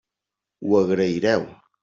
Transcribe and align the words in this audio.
Ho 0.69 0.79
agraireu. 0.79 1.47